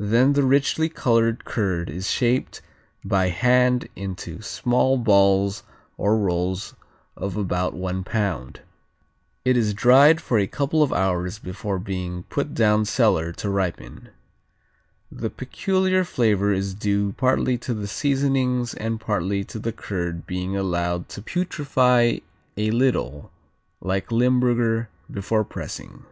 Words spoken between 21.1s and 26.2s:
to putrify a little, like Limburger, before pressing.